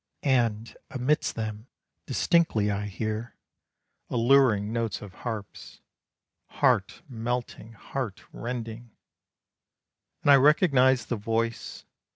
And 0.23 0.75
amidst 0.89 1.35
them, 1.35 1.67
distinctly 2.07 2.71
I 2.71 2.87
hear 2.87 3.35
Alluring 4.09 4.73
notes 4.73 4.99
of 4.99 5.13
harps, 5.13 5.79
Heart 6.47 7.03
melting, 7.07 7.73
heart 7.73 8.23
rending, 8.33 8.89
And 10.23 10.31
I 10.31 10.37
recognize 10.37 11.05
the 11.05 11.17
voice. 11.17 11.85